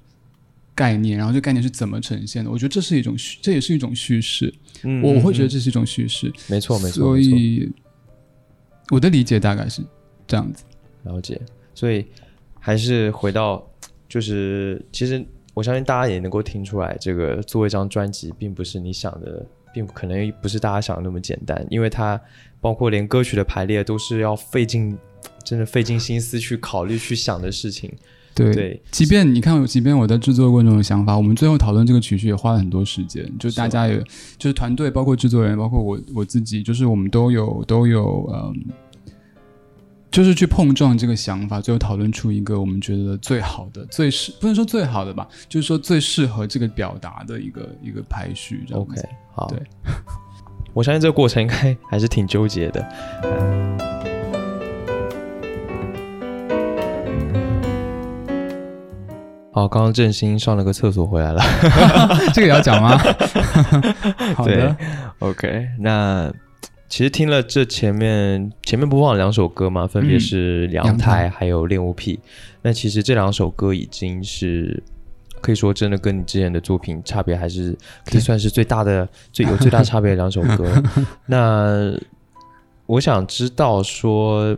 [0.76, 2.50] 概念，然后这个概念是怎么呈现的？
[2.50, 4.54] 我觉得这是一种叙，这也是一种叙事。
[4.84, 7.68] 嗯我我会觉得嗯这是一种叙事，嗯没错没错，所以
[8.90, 9.82] 我的理解大概是
[10.26, 10.62] 这样子。
[11.04, 11.40] 了解，
[11.74, 12.04] 所以
[12.68, 13.66] 还是回到，
[14.10, 19.42] 就是其实我相信大家也能够听出来，这个做一张专辑，并不是你想的，
[19.72, 22.20] 并不可能不是大家想的那么简单，因为它
[22.60, 24.94] 包括连歌曲的排列都是要费尽，
[25.42, 27.90] 真的费尽心思去考虑、去想的事情。
[28.36, 33.98] 对，对，即便你看，即便我在制作过程中的想法，我们最后讨论这个曲序也花了很多时间，就大家也
[34.36, 38.54] 就是团队，包括制作人，包括我我自己，就是我们都有都有嗯。
[40.10, 48.64] 就是去碰撞这个想法，最后讨论出一个我们觉得最好的、最适不能说最好的吧，就是说最适合这个表达的一个一个排序。
[48.66, 49.46] 这样子 OK，好。
[49.48, 49.58] 对，
[50.72, 52.82] 我相信这个过程应该还是挺纠结的。
[59.52, 61.42] 好，刚刚振兴上了个厕所回来了。
[62.32, 62.96] 这个也要讲吗？
[64.36, 64.76] 好对的
[65.18, 66.32] ，OK，那
[66.88, 72.16] 其实听了这前面前面播放两首歌嘛，分别嗯是《阳阳台》还有《恋物癖》。
[72.62, 74.82] 那其实这两首歌已经是
[75.40, 80.82] 可以说真的跟你之前的作品差别还是可以算是最大的、最有最大差别的两首歌。
[81.26, 81.92] 那
[82.86, 84.56] 我想知道说。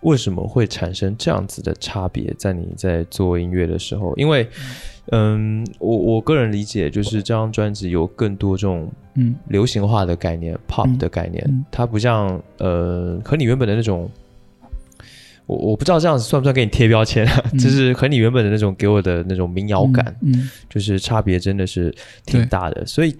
[0.00, 2.30] 为什么会产生这样子的差别？
[2.36, 4.76] 在你在做音乐的时候，因为，嗯，
[5.78, 9.34] 我我个人理解就是这张专辑有更多这种嗯。
[9.48, 10.98] 流行化的概念，pop 嗯。
[10.98, 11.64] 的概念，嗯。
[11.70, 14.10] 它不像呃和你原本的那种，
[15.46, 17.44] 我我不知道这样子算不算给你贴标签啊？
[17.52, 17.58] 嗯。
[17.58, 21.94] 就是和你原本的那种给我的那种民谣感，嗯，就是差别真的是
[22.24, 22.84] 挺大的。
[22.86, 23.14] 所以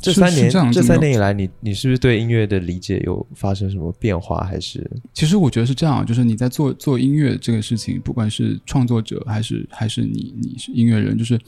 [0.00, 4.44] 这是三年这样这三年以来，你你是不是对音乐的理解有发生什么变化？
[4.44, 11.38] 还是其实我觉得是这样，就是你在做做音乐这个事情，不管是创作者还是还是你你是音乐人，就是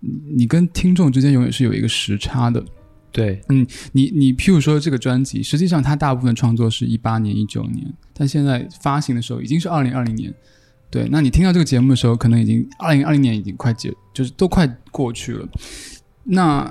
[0.00, 2.64] 你你跟听众之间永远是有一个时差的。
[3.12, 7.84] 对嗯你你譬如说这个专辑，实际上它大部分创作是一八年、一九年，
[8.14, 10.32] 但现在发行的时候已经是二零二零年。
[10.90, 15.48] 对，那你听到这个节目的时候，可能已经二零二零年已经快结，就是都快过去了。
[16.24, 16.68] 那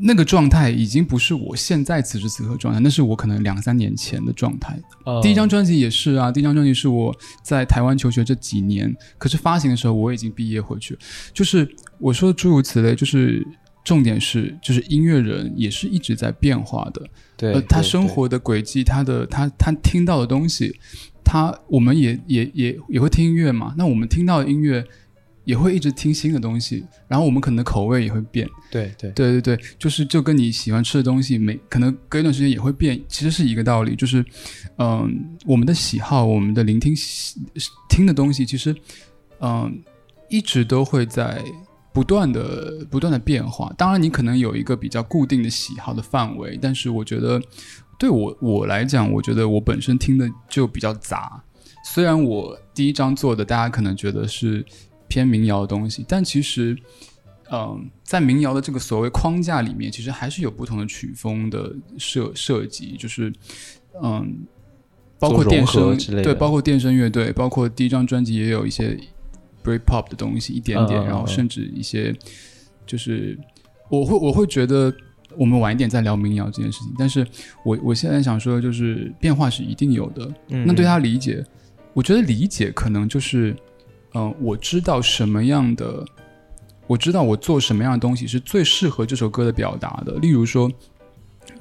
[0.00, 4.78] 那个状态已经不是我现在此时此刻状态，那是我可能两三年前的状态。
[5.22, 10.96] 第一张专辑也是啊，第一张专辑是我在台湾求学这几年，可是发行的时候我已经毕业回去，
[11.32, 11.68] 就是
[11.98, 13.46] 我说诸如此类，就是
[13.84, 17.02] 重点是，就是音乐人也是一直在变化的，
[17.36, 20.78] 对呃，他生活的轨迹，他的他他听到的东西，
[21.24, 24.84] 他我们也也也也会听音乐嘛，那我们听到的音乐
[25.48, 33.96] 也会一直听新的东西，然后我们可能口味也会变，对对对对对，就是就跟你喜欢吃的东西，每可能隔一段时间也会变，其实是一个道理。
[33.96, 34.22] 就是，
[34.76, 37.40] 嗯、我们的喜好，我们的聆听喜
[37.88, 38.76] 听的东西，其实，
[39.40, 39.82] 嗯、
[40.28, 41.42] 一直都会在
[41.94, 43.72] 不断的不断的变化。
[43.78, 47.40] 当然，你可能有一个比较固定的喜好的范围，但是我觉得，
[47.98, 51.42] 对我我来讲，我觉得我本身听的就比较杂。
[51.82, 54.62] 虽然我第一张做的，大家可能觉得是
[55.08, 56.76] 偏民谣的东西，但其实。
[57.50, 63.32] 嗯，在民谣的这个所谓框架里面，其实还是有不同的曲风的设设计，就是
[64.02, 64.40] 嗯，
[65.18, 68.94] 包括电声对，包括电声乐队，包括第一张专辑也有一些
[69.64, 72.14] break pop 的东西，一点点，然后甚至一些
[72.84, 73.38] 就是
[73.88, 74.94] 我会我会觉得
[75.34, 77.26] 我们晚一点再聊民谣这件事情，但是
[77.64, 81.42] 我我现在想说，就是变化是一定有的，嗯那对他理解，
[81.94, 83.56] 我觉得理解可能就是，
[84.14, 86.04] 嗯、我知道什么样的，
[86.86, 90.14] 我知道我做什么样的东西是最适合这首歌的表达的。
[90.18, 90.70] 例如说，《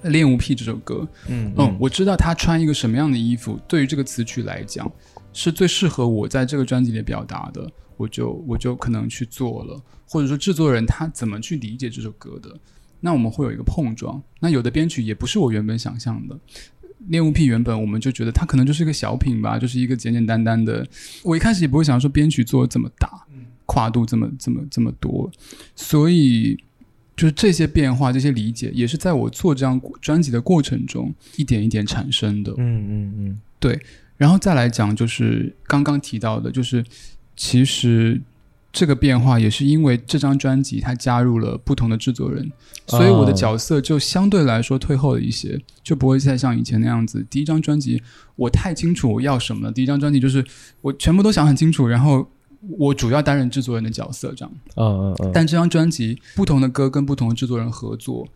[0.03, 4.89] 恋物癖》这首歌，嗯嗯，我知道他穿一个什么样的衣服，对于这个词曲来讲，
[5.33, 12.55] 是最适合我在这个专辑里表达的，我就我就可能去做了，或者说制作人他怎么去理解这首歌的，
[12.99, 14.21] 那我们会有一个碰撞。
[14.39, 16.37] 那有的编曲也不是我原本想象的。
[17.07, 20.85] 恋物癖原本我们就觉得它可能就是一个小品吧，就是一个简简单单的。
[21.23, 23.09] 我一开始也不会想说编曲做得这么大，
[23.65, 25.31] 跨度这么这么这么多，
[25.75, 26.57] 所以
[27.15, 32.51] 就是这些变化、这些理解，也是在我做这张专辑的过程中一点一点产生的。
[32.57, 33.79] 嗯嗯嗯对
[34.17, 36.83] 然后再来讲，就是刚刚提到的，就是
[37.35, 38.19] 其实
[38.77, 42.51] 这个变化也是因为这张专辑它加入了不同的制作人，
[42.85, 47.25] 所以我的哦角色就相对来说退后了一些，就不会再像以前那样子。
[47.27, 48.01] 第一张专辑
[48.35, 50.45] 我太清楚我要什么了，第一张专辑就是
[50.81, 52.29] 我全部都想很清楚，然后
[52.77, 54.53] 我主要担任制作人的角色这样。
[54.75, 58.27] 嗯嗯嗯，但这张专辑不同的歌跟不同的制作人合作，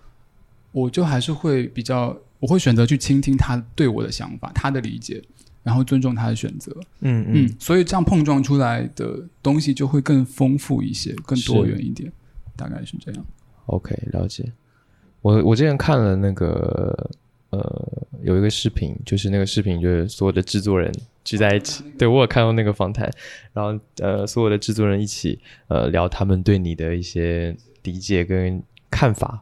[0.72, 5.22] 我就还是会比较，我会选择去倾听他对我的想法、他的理解，
[5.64, 6.72] 然后尊重他的选择。
[6.99, 12.12] 嗯嗯嗯，所以这样碰撞出来的东西就会更丰富一些，更多元一点，
[12.55, 13.26] 大概是这样。
[13.68, 14.51] OK，了解。
[15.22, 17.09] 我我之前看了那个
[17.51, 20.91] 呃有一个视频，就是那个视频就是所有的制作人
[21.24, 23.07] 聚在一起，对我有看到那个访谈，
[23.53, 29.41] 然后呃所有的制作人一起呃聊他们对你的一些理解跟看法。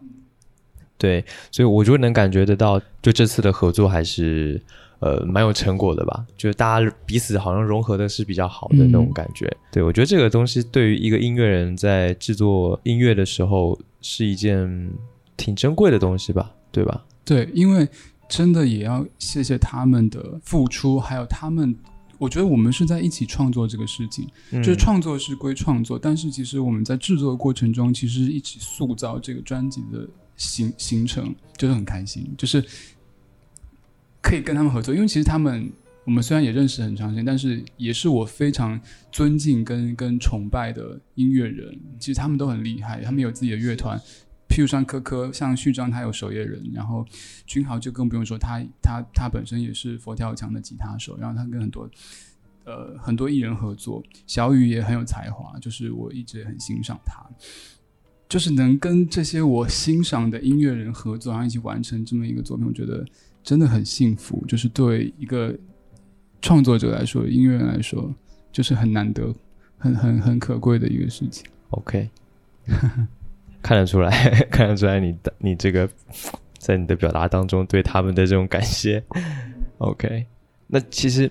[0.97, 4.61] 对，所以我就能感觉得到，就这次的合作还是
[5.00, 9.52] 呃蛮有成果的吧，就是大家彼此好像融合的是比较好的那种嗯感觉。
[9.72, 14.91] 对我觉得这个东西对于一个音乐人在制作音乐的时候是一件
[15.38, 17.04] 挺珍贵的东西吧，对吧？
[17.26, 17.88] 对，因为
[18.28, 21.76] 真的也要谢谢他们的付出，还有他们。
[22.18, 32.62] 我觉得我们是在一起创作这个事情，嗯就是创作是归创作，但是其实我们在制作的过程中，其实一起塑造这个专辑的形形成，就是很开心，就是
[34.30, 35.71] 可以跟他们合作，因为其实他们
[36.05, 38.80] 我们虽然也认识很长时间，但是也是我非常
[39.11, 41.75] 尊敬跟跟崇拜的音乐人。
[41.97, 43.99] 其实他们都很厉害，他们有自己的乐团，
[44.47, 47.03] 譬如像科科，像序章他有守夜人，然后
[47.47, 51.89] 君豪就更不用说，他他他本身也是佛跳墙的吉他手，然后他跟很多
[52.65, 57.27] 呃很多艺人合作，小雨也很有才华，就是我一直很欣赏他。
[58.27, 63.03] 就是能跟这些我欣赏的音乐人合作，然后一起完成这么一个作品，我觉得
[63.43, 64.43] 真的很幸福。
[64.47, 65.55] 就是对一个
[66.41, 68.13] 创作者来说，音乐人来说，
[68.51, 69.33] 就是很难得、
[69.77, 71.45] 很很很可贵的一个事情。
[71.69, 72.09] OK，
[73.61, 74.11] 看得出来，
[74.49, 75.87] 看得出来你的你这个
[76.57, 79.03] 在你的表达当中对他们的这种感谢。
[79.79, 80.25] OK，
[80.67, 81.29] 那其实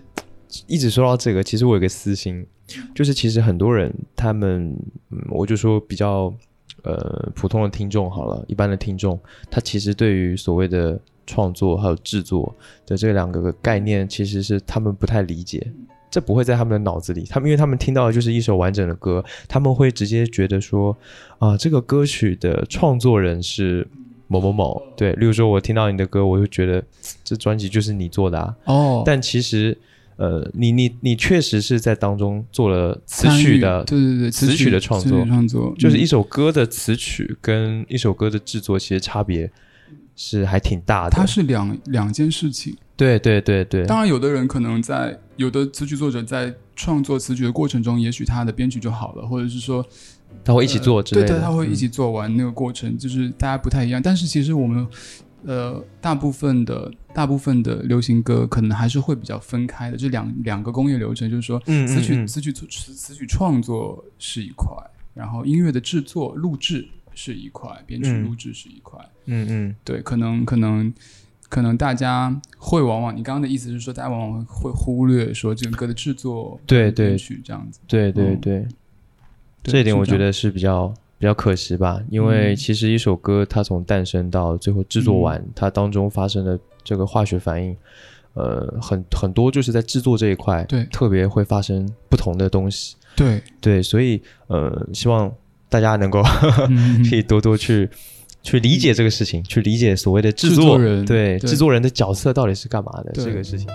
[0.66, 2.46] 一直说到这个，其实我有个私心，
[2.94, 4.74] 就是其实很多人他们，
[5.10, 6.32] 嗯，我就说比较
[6.82, 10.98] 呃普通的听众好了，一般的听众，他其实对于所谓的
[11.28, 12.52] 创作还有制作
[12.86, 15.70] 的这两个概念，其实是他们不太理解。
[16.10, 20.96] 这不会在他们的脑子里，他们因为他们听到的就是一首完整的歌，他们会直接觉得说，
[21.38, 23.86] 啊，这个歌曲的创作人是
[24.26, 26.82] 某某某，对，例如说我听到你的歌，我就觉得
[27.22, 29.02] 这专辑就是你做的啊，哦。
[29.04, 29.76] 但其实，
[30.16, 35.22] 呃，你你你确实是在当中做了词曲的，对对对，词曲的创作。
[35.26, 39.50] 创作就是一嗯首歌的词曲跟一首歌的制作，其实差别
[40.18, 41.10] 是还挺大的。
[41.10, 42.76] 它是两两件事情。
[42.96, 49.86] 对对对对，当然，有的人可能在有的词曲作者在创作词曲的过程中，也许他的编曲就好了，或者是说
[50.44, 54.02] 他会一起做之类的，对对，他会一嗯起做完那个过程，就是大家不太一样。
[54.02, 54.84] 但是其实我们
[55.44, 64.74] 呃大部分的大部分的流行歌可能还是会比较分开的，这两两个工业流程，就是说词曲嗯词曲词词曲创作是一块，
[65.14, 66.88] 然后音乐的制作录制
[67.18, 68.22] 是一块，编曲嗯。
[68.22, 68.96] 录制是一块。
[69.24, 69.76] 嗯嗯。
[69.82, 70.94] 对，可能可能
[71.48, 77.16] 可能大家会往往，你刚刚的意思是说，大家往往会忽略说这个歌的制作、对对。
[77.42, 77.80] 这样子。
[77.88, 78.40] 对对嗯。
[78.40, 78.66] 对，
[79.64, 80.86] 对这一点我觉得是比较
[81.18, 82.56] 比较可惜吧，因为嗯。
[82.56, 87.76] 其实一首歌它从诞生到最后制作完，它当中发生的这个化学反应，
[88.34, 90.84] 呃，很很多就是在制作这一块，对。
[90.92, 95.32] 特别会发生不同的东西，对，对，所以呃，希望
[95.68, 96.22] 大家能够
[96.68, 97.88] 嗯 可以多多去。
[98.40, 103.66] 去理解这个事情，去理解所谓的制制作作人对对制作人的角色到底是干嘛的这个事情。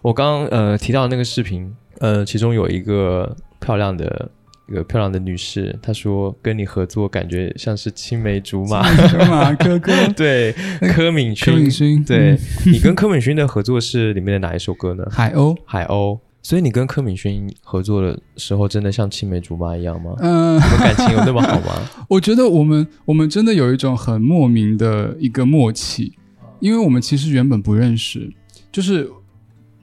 [0.00, 4.41] 我刚刚呃提到那个视频，呃，其中有一个漂亮的一
[4.72, 8.82] 个漂亮的女士，她说跟你合作感觉像是青梅竹马，
[9.28, 12.38] 马 哥哥，对，柯敏柯敏勋，勋，对嗯
[12.72, 15.06] 你跟柯敏勋的合作是里面的哪一首歌呢？
[15.10, 16.18] 海鸥，海鸥。
[16.44, 20.12] 所以你跟柯敏勋合作的时候，真的像青梅竹马一样吗？
[20.18, 21.88] 嗯、你们感情有那么好吗？
[22.10, 26.14] 我觉得我们我们真的有一种很莫名的一个默契，
[26.58, 28.28] 因为我们其实原本不认识，
[28.72, 29.08] 就是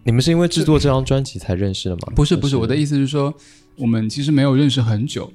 [0.03, 2.11] 你们是因为制作这张专辑才认识的吗？
[2.13, 3.33] 不是不是，我的意思是说，
[3.79, 5.31] 我们其实没有认识很久。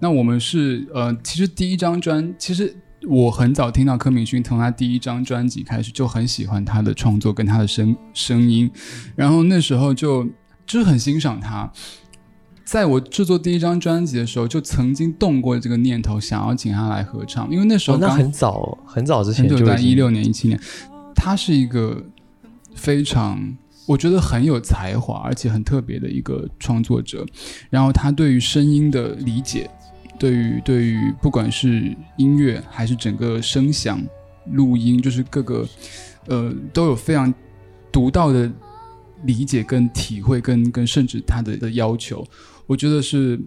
[0.00, 2.74] 那我们是呃，其实第一张专，其实
[3.08, 8.70] 我很早听到柯敏勋从他第一张专辑开始就很喜欢他的创作跟他的声声音，
[9.14, 10.24] 然后那时候就
[10.66, 11.72] 就是很欣赏他。
[12.64, 20.58] 在我制作第一张专辑的时候，就曾经动过这个念头，想要请他来合唱，因为那时候哦，那很早很早之前，就在一六年、一七年，
[21.14, 22.02] 他是一个
[22.74, 23.54] 非常
[23.86, 27.24] 我觉得很有才华，而且很特别的一个创作者。
[27.70, 29.70] 然后他对于声音的理解，
[30.18, 34.02] 对于对于不管是音乐还是整个声响、
[34.52, 35.66] 录音，就是各个
[36.26, 37.32] 呃都有非常
[37.92, 38.50] 独到的
[39.24, 42.26] 理解跟体会跟跟甚至他的的要求，
[42.66, 43.40] 我觉得是。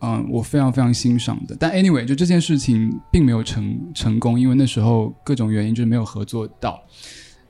[0.00, 6.78] 嗯，我非常非常欣赏的，但 anyway，就这件事情并没有成成功，因为那时候各种原因就是没有合作到，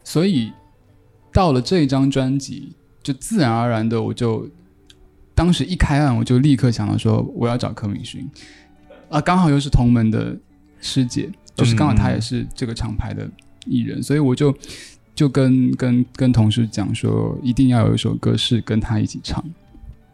[0.05, 0.53] 所以
[1.35, 2.73] 到了这一张专辑，
[3.03, 4.49] 就自然而然的我就
[5.35, 8.25] 当时一开案，我就立刻想到说我要找柯敏勋，
[9.09, 10.37] 啊，刚好又是同门的
[10.81, 13.29] 师姐，就是刚好她也是这个厂牌的
[13.67, 14.57] 艺人，所以我就
[15.13, 19.45] 就跟跟跟同事讲说，一定要有一首歌是跟她一起唱。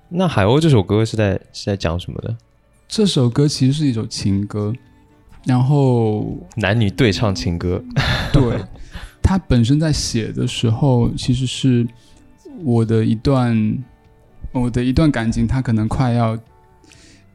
[0.09, 2.35] 那海鸥这首歌是在是在讲什么的？
[2.89, 4.73] 这首歌其实是一首情歌，
[5.45, 7.85] 然后男女对唱情歌。
[8.33, 8.59] 对
[9.23, 11.87] 他本身在写的时候，其实是
[12.63, 13.79] 我的一段
[14.53, 16.39] 我的一段感情，他可能快要，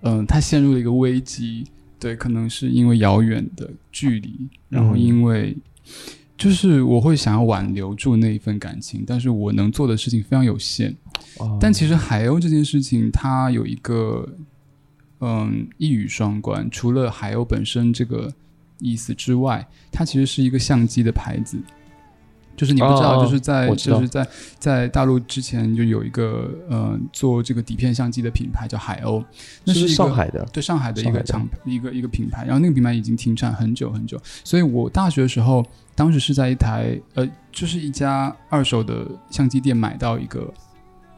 [0.01, 1.65] 嗯、他陷入了一个危机，
[1.99, 5.55] 对，可能是因为遥远的距离，然后嗯因为。
[6.37, 10.93] 就是我会想要挽留住那一份感情，但是我能做的事情非常有限。
[11.37, 14.27] 哦但其实海鸥这件事情，它有一个
[15.21, 18.29] 嗯一语双关，除了海鸥本身这个
[18.79, 21.57] 意思之外，它其实是一个相机的牌子。
[22.57, 24.25] 就是你不知道，哦就是在就是在
[24.57, 29.21] 在大陆之前就有一个呃做这个底片相机的品牌叫海鸥，
[29.65, 35.65] 那是一个上海的，对上海的一个厂一个一个品牌，然后那个品牌已经停产很久很久，所以我大学的时候，
[35.95, 40.49] 当时是在一台呃，就是一家二手的相机店买到一个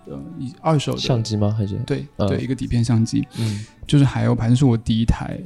[0.07, 1.53] 呃一二手的相机吗？
[1.55, 2.27] 还是对、嗯。
[2.27, 3.63] 对一个底片相机，嗯。
[3.85, 5.39] 就是海鸥牌，那是我第一台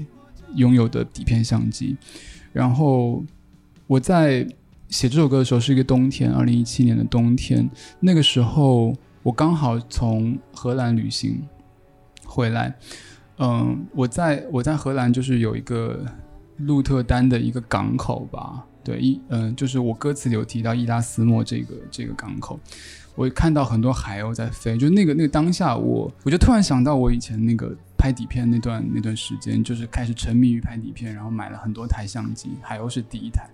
[0.55, 1.95] 拥有的底片相机。
[2.53, 3.23] 然后
[3.87, 4.47] 我在
[4.89, 8.93] 写这首歌的时候是一个冬天，二零一七年的冬天，那个时候
[9.23, 11.41] 我刚好从荷兰旅行
[12.25, 12.75] 回来。
[13.37, 16.05] 嗯，我在我在荷兰就是有一个
[16.57, 22.59] 鹿特丹的一个港口吧，对，一嗯、就是我歌词里有提到伊拉斯莫这个这个港口，
[23.15, 33.47] 我看到很多海鸥在飞，就那个那个当下我，我就突然想到我以前那个拍底片那段那段时间，就是开始沉迷于拍底片，然后买了很多台相机，海鸥是第一台，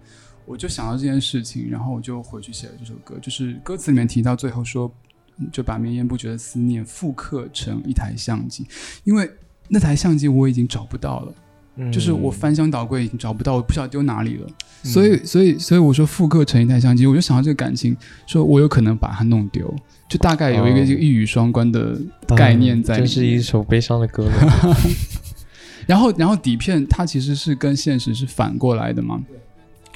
[0.45, 4.89] 我就想到这件事情，然后我就回去写了这首歌，就是歌词里面提到最后说，
[5.36, 8.66] 嗯就把绵延不绝的思念复刻成一台相机，
[9.04, 9.30] 因为
[9.68, 11.34] 那台相机我已经找不到了。
[11.80, 14.48] 嗯就是我翻箱倒柜已经找不到，我不晓得丢哪里了。
[14.84, 17.95] 嗯所以，所以，所以我说复刻成一台相机，我就想到这个感情，
[18.26, 19.72] 说我有可能把它弄丢，
[20.10, 21.99] 就大概有一个哦这个一语双关的
[22.36, 23.08] 概念在里面。
[23.08, 24.78] 真是一首悲伤的歌了。
[25.88, 29.22] 然后，然后底片它其实是跟现实是反过来的嘛，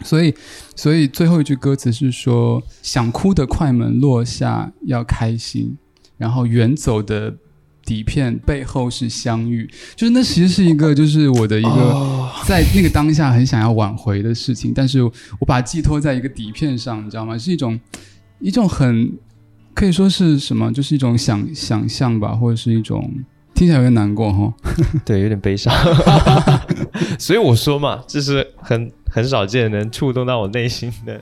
[0.03, 0.34] 所以，
[0.76, 5.78] 所以最后一句歌词是说：想哭的快门落下要开心，
[6.18, 7.36] 然后远走的
[7.84, 11.70] 底片背后是相遇，就是那其实是一个就是我的一个。
[11.70, 17.38] 哦在那个当下很想要挽回的事情，但是我把它寄托在一个底片上，你知道吗？
[17.38, 17.80] 是一种
[18.39, 19.14] 一种很
[19.74, 23.09] 可以说是什么，就是一种想想象吧，或者是一种
[23.53, 24.53] 听起来有点难过哈。
[25.05, 25.74] 对，有点悲伤。
[27.19, 31.19] 所以我说嘛，这是很很少见能触动到我内心的